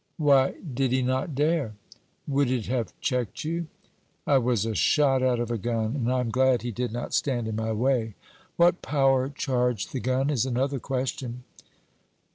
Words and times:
'Why 0.17 0.55
did 0.73 0.91
he 0.91 1.03
not 1.03 1.35
dare?' 1.35 1.75
'Would 2.25 2.49
it 2.49 2.65
have 2.65 2.91
checked 3.01 3.43
you?' 3.43 3.67
'I 4.25 4.39
was 4.39 4.65
a 4.65 4.73
shot 4.73 5.21
out 5.21 5.39
of 5.39 5.51
a 5.51 5.59
gun, 5.59 5.95
and 5.95 6.11
I 6.11 6.21
am 6.21 6.31
glad 6.31 6.63
he 6.63 6.71
did 6.71 6.91
not 6.91 7.13
stand 7.13 7.47
in 7.47 7.55
my 7.55 7.71
way. 7.71 8.15
What 8.57 8.81
power 8.81 9.29
charged 9.29 9.93
the 9.93 9.99
gun, 9.99 10.31
is 10.31 10.43
another 10.43 10.79
question. 10.79 11.43